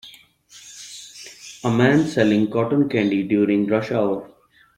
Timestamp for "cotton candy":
2.49-3.21